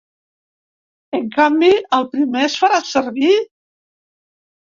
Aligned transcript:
En 1.17 1.27
canvi, 1.35 1.69
el 1.97 2.07
primer 2.15 2.41
es 2.45 2.55
farà 2.63 2.79
servir? 2.93 3.35